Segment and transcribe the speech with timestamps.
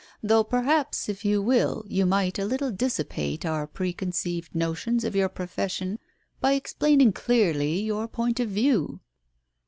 [0.23, 5.29] Though perhaps, if you will, you might a little dissipate our preconceived motions of your
[5.29, 5.99] profession,
[6.39, 8.99] by explain ing clearly your point of view."